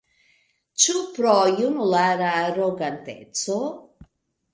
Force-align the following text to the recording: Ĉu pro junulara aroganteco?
Ĉu 0.83 0.95
pro 1.17 1.33
junulara 1.59 2.31
aroganteco? 2.45 3.59